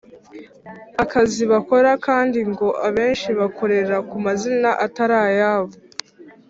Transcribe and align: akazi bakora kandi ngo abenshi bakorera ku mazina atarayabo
akazi 1.03 1.43
bakora 1.53 1.91
kandi 2.05 2.39
ngo 2.51 2.67
abenshi 2.87 3.29
bakorera 3.39 3.95
ku 4.09 4.15
mazina 4.25 4.69
atarayabo 4.85 5.73